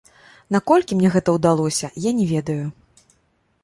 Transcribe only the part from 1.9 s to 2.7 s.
я не ведаю.